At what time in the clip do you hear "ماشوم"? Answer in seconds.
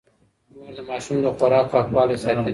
0.89-1.17